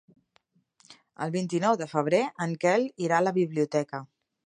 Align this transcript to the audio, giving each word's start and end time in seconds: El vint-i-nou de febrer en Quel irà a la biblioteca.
El 1.27 1.35
vint-i-nou 1.35 1.79
de 1.83 1.89
febrer 1.93 2.25
en 2.47 2.59
Quel 2.67 2.89
irà 3.09 3.21
a 3.23 3.29
la 3.31 3.39
biblioteca. 3.41 4.07